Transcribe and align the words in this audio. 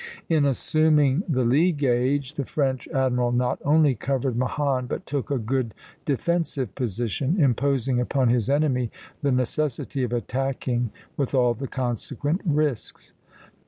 In 0.29 0.45
assuming 0.45 1.21
the 1.29 1.45
lee 1.45 1.71
gage 1.71 2.33
the 2.33 2.43
French 2.43 2.87
admiral 2.87 3.31
not 3.31 3.59
only 3.63 3.93
covered 3.93 4.35
Mahon, 4.35 4.87
but 4.87 5.05
took 5.05 5.29
a 5.29 5.37
good 5.37 5.75
defensive 6.05 6.73
position, 6.73 7.39
imposing 7.39 7.99
upon 7.99 8.29
his 8.29 8.49
enemy 8.49 8.89
the 9.21 9.31
necessity 9.31 10.01
of 10.01 10.11
attacking 10.11 10.89
with 11.17 11.35
all 11.35 11.53
the 11.53 11.67
consequent 11.67 12.41
risks. 12.47 13.13